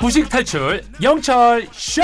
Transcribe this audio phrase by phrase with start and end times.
[0.00, 2.02] 무식 탈출 영철 쇼.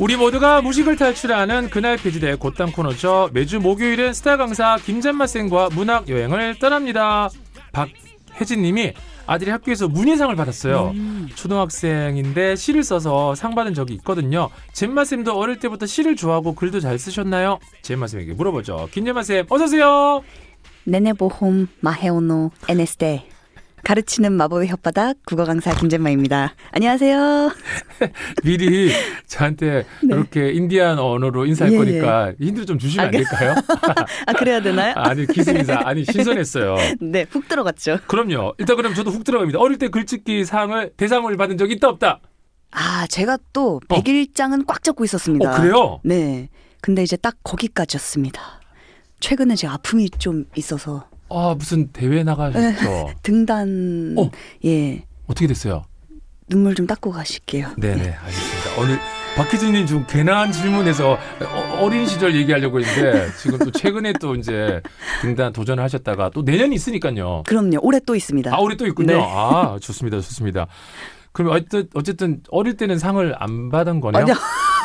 [0.00, 3.30] 우리 모두가 무식을 탈출하는 그날 폐지될 곧담 코너죠.
[3.32, 7.30] 매주 목요일은 스타 강사 김잔마 쌤과 문학 여행을 떠납니다.
[7.72, 8.92] 박혜진님이
[9.26, 10.92] 아들이 학교에서 문예상을 받았어요.
[11.34, 14.50] 초등학생인데 시를 써서 상 받은 적이 있거든요.
[14.72, 17.58] 젠마 쌤도 어릴 때부터 시를 좋아하고 글도 잘 쓰셨나요?
[17.82, 18.88] 젠마 쌤에게 물어보죠.
[18.92, 20.22] 김젠마 쌤, 어서 오세요.
[20.84, 23.26] 네네보홈 마헤오노 NS대
[23.84, 26.54] 가르치는 마법의 혓바닥 국어 강사 김재마입니다.
[26.72, 27.52] 안녕하세요.
[28.42, 28.90] 미리
[29.26, 31.74] 저한테 이렇게 인디안 언어로 인사할 네.
[31.74, 33.54] 예, 거니까 힌트 좀 주시면 아, 안 될까요?
[34.26, 34.94] 아 그래야 되나요?
[34.96, 36.76] 아니 기술 인사 아니 신선했어요.
[37.00, 37.98] 네, 훅 들어갔죠.
[38.06, 38.54] 그럼요.
[38.58, 39.58] 일단 그럼 저도 훅 들어갑니다.
[39.58, 42.20] 어릴 때 글짓기 상을 대상을 받은 적 있다 없다.
[42.70, 45.52] 아, 제가 또 101장은 꽉 잡고 있었습니다.
[45.52, 46.00] 어 그래요?
[46.02, 46.48] 네.
[46.80, 48.40] 근데 이제 딱 거기까지였습니다.
[49.20, 53.10] 최근에 제 아픔이 좀 있어서 아 무슨 대회 나가셨죠?
[53.22, 54.30] 등단 어.
[54.64, 55.82] 예 어떻게 됐어요?
[56.48, 57.68] 눈물 좀 닦고 가실게요.
[57.78, 58.80] 네네 알겠습니다.
[58.80, 58.98] 오늘
[59.36, 64.80] 박희진님 좀 괜한 질문에서 어- 어린 시절 얘기하려고 했는데 지금 또 최근에 또 이제
[65.22, 67.42] 등단 도전을 하셨다가 또 내년이 있으니까요.
[67.46, 67.78] 그럼요.
[67.82, 68.54] 올해 또 있습니다.
[68.54, 69.16] 아 우리 또 있군요.
[69.16, 69.20] 네.
[69.20, 70.66] 아 좋습니다, 좋습니다.
[71.32, 74.22] 그럼 어쨌든 어쨌든 어릴 때는 상을 안 받은 거네요.
[74.22, 74.34] 아니요.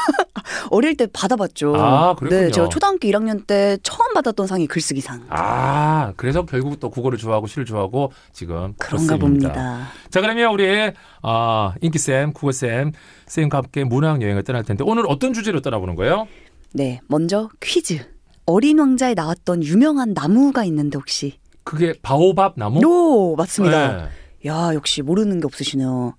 [0.72, 1.76] 어릴 때 받아봤죠.
[1.76, 2.42] 아, 그랬군요.
[2.42, 5.26] 네, 제가 초등학교 1학년 때 처음 받았던 상이 글쓰기상.
[5.30, 9.18] 아, 그래서 결국 또 국어를 좋아하고 시를 좋아하고 지금 그런가 그렇습니다.
[9.18, 9.88] 봅니다.
[10.10, 10.92] 자, 그러면 우리
[11.22, 12.92] 아, 인기 쌤, 국어 쌤,
[13.28, 16.28] 쌤과 함께 문학 여행을 떠날 텐데 오늘 어떤 주제로 떠나보는 거예요?
[16.74, 18.06] 네, 먼저 퀴즈.
[18.46, 21.40] 어린 왕자에 나왔던 유명한 나무가 있는데 혹시?
[21.64, 22.82] 그게 바오밥 나무?
[22.84, 23.98] 오, 맞습니다.
[23.98, 24.50] 네.
[24.50, 26.16] 야, 역시 모르는 게 없으시네요.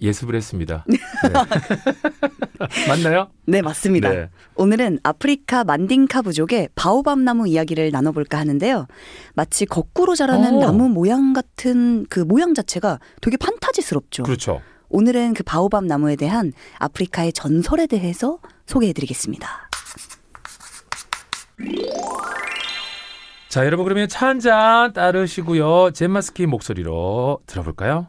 [0.00, 0.84] 예습을 했습니다.
[0.88, 0.96] 네.
[2.88, 3.28] 맞나요?
[3.46, 4.10] 네, 맞습니다.
[4.10, 4.30] 네.
[4.54, 8.86] 오늘은 아프리카 만딩카 부족의 바오밥 나무 이야기를 나눠볼까 하는데요.
[9.34, 10.60] 마치 거꾸로 자라는 오.
[10.60, 14.22] 나무 모양 같은 그 모양 자체가 되게 판타지스럽죠.
[14.22, 14.62] 그렇죠.
[14.88, 19.68] 오늘은 그 바오밥 나무에 대한 아프리카의 전설에 대해서 소개해드리겠습니다.
[23.48, 25.90] 자, 여러분 그러면 차 한 잔 따르시고요.
[25.92, 28.08] 젠마스키 목소리로 들어볼까요?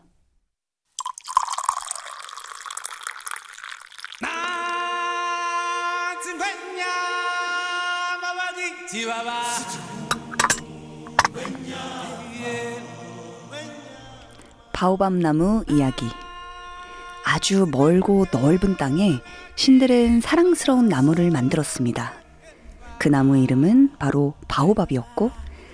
[14.74, 16.06] 바오밥 나무 이야기.
[17.24, 19.20] 아주 멀고 넓은 땅에
[19.56, 22.14] 신들은 사랑스러운 나무를 만들었습니다.
[23.00, 25.32] 그 나무의 이름은 바로 바오밥이었고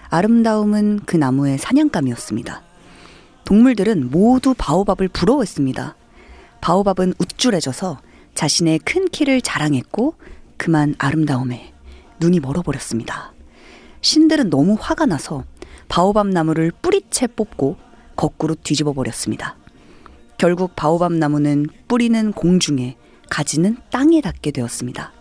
[0.10, 2.62] 아름다움은 그 나무의 사냥감이었습니다.
[3.46, 5.96] 동물들은 모두 바오밥을 부러워했습니다.
[6.62, 8.00] 바오밥은 우쭐해져서
[8.36, 10.16] 자신의 큰 키를 자랑했고
[10.62, 11.74] 그만 아름다움에
[12.20, 13.34] 눈이 멀어버렸습니다.
[14.02, 15.44] 신들은 너무 화가 나서
[15.88, 17.78] 바오밥 나무를 뿌리채 뽑고
[18.16, 19.58] 거꾸로 뒤집어 버렸습니다.
[20.38, 22.96] 결국 바오밥 나무는 뿌리는 공중에
[23.28, 25.12] 가지는 땅에 닿게 되었습니다.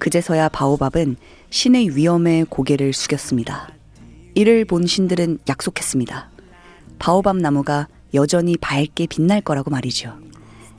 [0.00, 1.14] 그제서야 바오밥은
[1.50, 3.72] 신의 위험에 고개를 숙였습니다.
[4.34, 6.30] 이를 본 신들은 약속했습니다.
[6.98, 10.18] 바오밥 나무가 여전히 밝게 빛날 거라고 말이죠.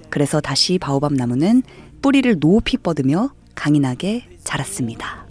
[0.09, 1.63] 그래서 다시 바오밥 나무는
[2.01, 5.25] 뿌리를 높이 뻗으며 강인하게 자랐습니다.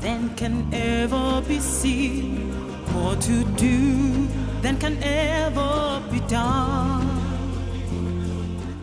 [0.00, 2.50] than can ever be seen,
[2.90, 4.26] more to do
[4.60, 7.06] than can ever be done.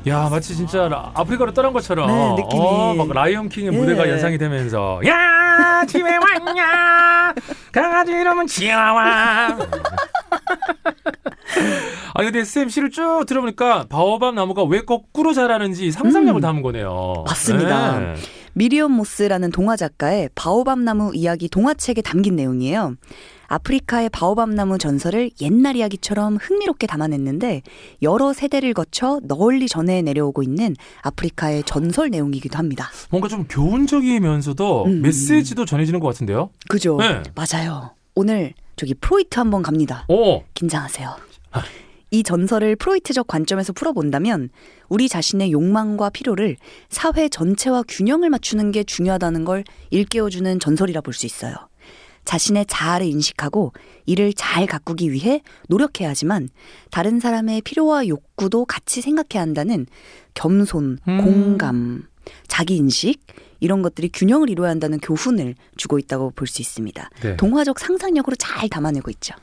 [0.07, 2.61] 야 마치 진짜 라- 아프리카로 떠난 것처럼 네, 느낌이.
[2.63, 3.77] 어, 막 라이언 킹의 예.
[3.77, 7.33] 무대가 연상이 되면서 야 집에 왔냐
[7.73, 9.57] 강아지 이름은 치와와
[12.19, 16.41] 아 근데 쌤 시를 쭉 들어보니까 바오밥 나무가 왜 거꾸로 자라는지 상상력을 음.
[16.41, 17.97] 담은 거네요 맞습니다.
[17.97, 18.15] 네.
[18.51, 22.95] 미리엄 모스라는 동화 작가의 바오밥 나무 이야기 동화책에 담긴 내용이에요.
[23.47, 27.61] 아프리카의 바오밥 나무 전설을 옛날 이야기처럼 흥미롭게 담아냈는데
[28.01, 32.89] 여러 세대를 거쳐 널리 전해 내려오고 있는 아프리카의 전설 내용이기도 합니다.
[33.09, 35.01] 뭔가 좀 교훈적이면서도 음.
[35.03, 36.97] 메시지도 전해지는 것 같은데요 그죠?
[36.97, 37.23] 네.
[37.33, 37.91] 맞아요.
[38.13, 40.03] 오늘 저기 프로이트 한번 갑니다.
[40.09, 41.15] 오 긴장하세요.
[42.11, 44.49] 이 전설을 프로이트적 관점에서 풀어본다면
[44.89, 46.57] 우리 자신의 욕망과 필요를
[46.89, 51.55] 사회 전체와 균형을 맞추는 게 중요하다는 걸 일깨워주는 전설이라 볼 수 있어요.
[52.25, 53.73] 자신의 자아를 인식하고
[54.05, 56.47] 이를 잘 가꾸기 위해 노력해야 하지만
[56.91, 59.87] 다른 사람의 필요와 욕구도 같이 생각해야 한다는
[60.35, 61.23] 겸손, 음.
[61.23, 62.03] 공감,
[62.47, 63.19] 자기 인식
[63.59, 67.09] 이런 것들이 균형을 이루어야 한다는 교훈을 주고 있다고 볼 수 있습니다.
[67.21, 67.37] 네.
[67.37, 69.33] 동화적 상상력으로 잘 담아내고 있죠.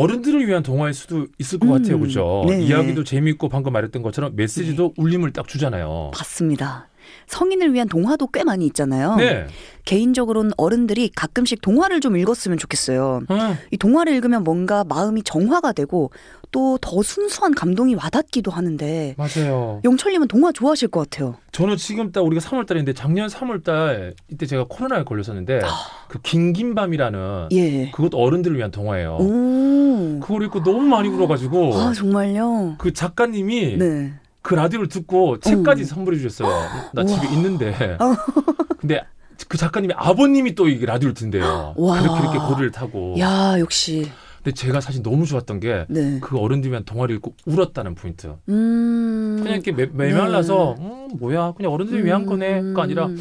[0.00, 2.62] 어른들을 위한 동화일 수도 있을 것 음, 같아요 그죠 네.
[2.62, 6.88] 이야기도 재미있고 방금 말했던 것처럼 메시지도 울림을 딱 주잖아요 맞습니다.
[7.28, 9.14] 성인을 위한 동화도 꽤 많이 있잖아요.
[9.16, 9.46] 네.
[9.84, 13.20] 개인적으로는 어른들이 가끔씩 동화를 좀 읽었으면 좋겠어요.
[13.28, 16.10] 어, 이 동화를 읽으면 뭔가 마음이 정화가 되고
[16.50, 19.80] 또 더 순수한 감동이 와닿기도 하는데 맞아요.
[19.84, 21.36] 영철님은 동화 좋아하실 것 같아요.
[21.56, 25.68] 저는 지금 딱 우리가 3월달인데 작년 3월달 이때 제가 코로나에 걸렸었는데 아.
[26.06, 27.90] 그 긴긴 밤이라는 예.
[27.92, 29.16] 그것도 어른들을 위한 동화예요.
[29.18, 30.20] 오.
[30.20, 32.74] 그걸 읽고 너무 많이 울어가지고 아 정말요?
[32.76, 34.12] 그 작가님이 네.
[34.42, 35.86] 그 라디오를 듣고 책까지 음.
[35.86, 36.50] 선물해 주셨어요.
[36.92, 37.06] 나 우와.
[37.06, 37.96] 집에 있는데.
[38.00, 38.14] 어.
[38.78, 39.02] 근데
[39.48, 41.72] 그 작가님이 아버님이 또 이 라디오를 듣는데요.
[41.78, 42.02] 와.
[42.02, 43.14] 그렇게 이렇게 고리를 타고.
[43.18, 44.10] 야 역시
[44.46, 46.20] 근데 제가 사실 너무 좋았던 게 네.
[46.20, 48.32] 그 어른들 위한 동화를 읽고 울었다는 포인트.
[48.48, 49.40] 음.
[49.42, 53.18] 그냥 이렇게 매, 메말라서 음, 뭐야 그냥 어른들 위한 거네가 아니라 음.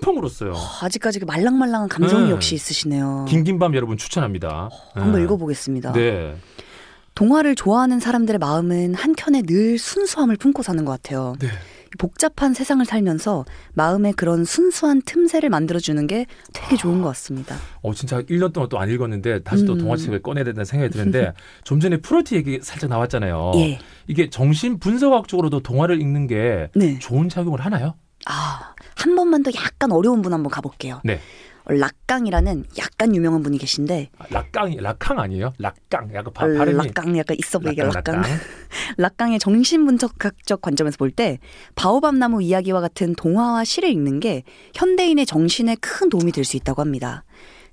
[0.00, 0.54] 펑펑 울었어요.
[0.82, 2.30] 아직까지 그 말랑말랑한 감정이 네.
[2.30, 3.24] 역시 있으시네요.
[3.28, 4.70] 긴긴 밤 여러분 추천합니다.
[4.94, 5.24] 한번 네.
[5.24, 5.92] 읽어보겠습니다.
[5.94, 6.36] 네.
[7.16, 11.34] 동화를 좋아하는 사람들의 마음은 한켠에 늘 순수함을 품고 사는 것 같아요.
[11.40, 11.48] 네.
[11.98, 13.44] 복잡한 세상을 살면서
[13.74, 17.56] 마음에 그런 순수한 틈새를 만들어주는 게 되게 좋은 것 같습니다.
[17.82, 19.78] 어 진짜 1년 동안 또 안 읽었는데 다시 또 음.
[19.78, 21.32] 동화책을 꺼내야 된다는 생각이 드는데
[21.64, 23.52] 좀 전에 프로티 얘기 살짝 나왔잖아요.
[23.56, 23.78] 예.
[24.06, 26.98] 이게 정신 분석학적으로도 동화를 읽는 게 네.
[26.98, 27.94] 좋은 작용을 하나요?
[28.26, 31.00] 아, 한 번만 더 약간 어려운 분 한번 가볼게요.
[31.04, 31.20] 네.
[31.68, 35.52] 어, 락강이라는 약간 유명한 분이 계신데, 아, 락강이 락강 아니에요?
[35.58, 38.14] 락강 약간 바, 발음이 락강 약간 있어 보이게 락강, 락강.
[38.22, 38.38] 락강.
[38.98, 41.38] 락강의 정신분석학적 관점에서 볼 때
[41.76, 44.42] 바오밥 나무 이야기와 같은 동화와 시를 읽는 게
[44.74, 47.24] 현대인의 정신에 큰 도움이 될 수 있다고 합니다.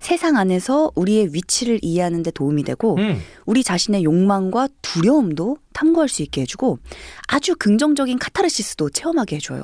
[0.03, 3.19] 세상 안에서 우리의 위치를 이해하는 데 도움이 되고 음.
[3.45, 6.77] 우리 자신의 욕망과 두려움도 탐구할 수 있게 해주고
[7.27, 9.63] 아주 긍정적인 카타르시스도 체험하게 해줘요.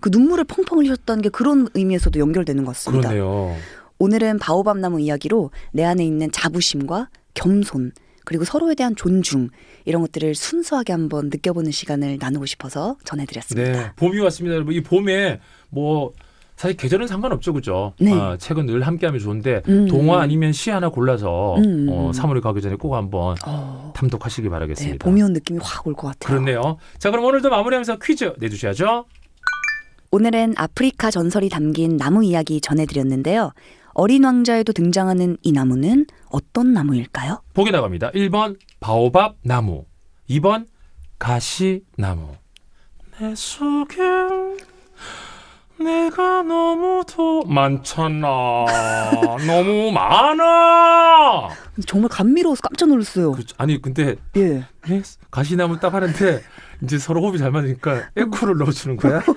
[0.00, 3.10] 그 눈물을 펑펑 흘렸다는 게 그런 의미에서도 연결되는 것 같습니다.
[3.10, 3.56] 그러네요.
[4.00, 7.92] 오늘은 바오밥 나무 이야기로 내 안에 있는 자부심과 겸손
[8.24, 9.50] 그리고 서로에 대한 존중
[9.84, 13.70] 이런 것들을 순수하게 한번 느껴보는 시간을 나누고 싶어서 전해드렸습니다.
[13.70, 14.74] 네, 봄이 왔습니다, 여러분.
[14.74, 15.38] 이 봄에
[15.70, 16.12] 뭐
[16.56, 17.92] 사실 계절은 상관없죠, 그죠?
[18.00, 18.12] 네.
[18.14, 19.86] 아, 책은 늘 함께하면 좋은데 음.
[19.88, 21.86] 동화 아니면 시 하나 골라서 음.
[21.90, 25.04] 어, 3월에 가기 전에 꼭 한번 어, 탐독하시기 네, 바라겠습니다.
[25.04, 26.26] 봄이 온 느낌이 확 올 것 같아요.
[26.40, 26.78] 그렇네요.
[26.98, 29.04] 자, 그럼 오늘도 마무리하면서 퀴즈 내주셔야죠.
[30.10, 33.52] 오늘은 아프리카 전설이 담긴 나무 이야기 전해드렸는데요.
[33.92, 37.42] 어린 왕자에도 등장하는 이 나무는 어떤 나무일까요?
[37.54, 38.12] 보기 나갑니다.
[38.12, 39.84] 1번 바오밥 나무,
[40.30, 40.66] 2번
[41.18, 42.28] 가시 나무.
[43.18, 43.96] 내 속에
[45.78, 48.28] 내가 너무도 많잖아.
[49.46, 51.48] 너무 많아.
[51.86, 53.32] 정말 감미로워서 깜짝 놀랐어요.
[53.32, 54.64] 그, 아니 근데 예.
[54.88, 56.42] 네, 가시나무 딱 하는데
[56.82, 59.22] 이제 서로 호흡이 잘 맞으니까 에코를 넣어주는 거야.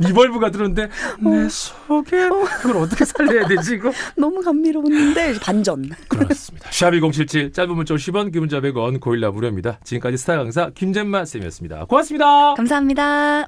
[0.00, 0.88] reverb가 들었는데
[1.20, 2.28] 내 속에
[2.60, 3.92] 그걸 어떻게 살려야 되지 이거?
[4.16, 5.90] 너무 감미로웠는데 반전.
[6.08, 6.68] 그렇습니다.
[6.70, 9.78] 샵1077 짧은 문자 50원 긴 문자 100원 고릴라 무료입니다.
[9.84, 11.84] 지금까지 스타 강사 김젬마 쌤이었습니다.
[11.84, 12.54] 고맙습니다.
[12.54, 13.46] 감사합니다.